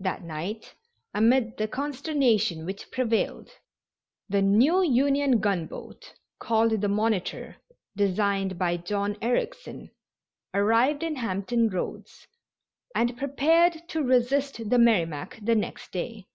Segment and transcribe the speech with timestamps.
[0.00, 0.74] That night,
[1.14, 3.48] amid the consternation which prevailed,
[4.28, 7.58] the new Union gun boat, called the Monitor,
[7.94, 9.92] designed by John Ericsson,
[10.52, 12.26] arrived in Hampton Roads
[12.92, 16.26] and prepared to resist the Merrimac the next day.